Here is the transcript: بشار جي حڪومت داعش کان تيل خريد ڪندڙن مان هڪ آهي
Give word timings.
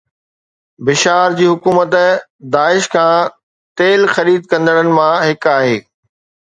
بشار 0.85 1.29
جي 1.39 1.45
حڪومت 1.51 1.89
داعش 2.55 2.83
کان 2.95 3.13
تيل 3.77 4.01
خريد 4.17 4.41
ڪندڙن 4.51 4.87
مان 4.99 5.13
هڪ 5.29 5.55
آهي 5.59 5.81